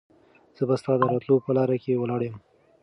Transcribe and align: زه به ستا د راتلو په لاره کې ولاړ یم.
زه 0.57 0.63
به 0.67 0.75
ستا 0.81 0.93
د 0.97 1.01
راتلو 1.11 1.35
په 1.45 1.51
لاره 1.57 1.77
کې 1.83 1.99
ولاړ 2.01 2.21
یم. 2.27 2.35